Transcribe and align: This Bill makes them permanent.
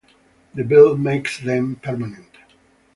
This 0.55 0.65
Bill 0.65 0.97
makes 0.97 1.39
them 1.41 1.75
permanent. 1.75 2.35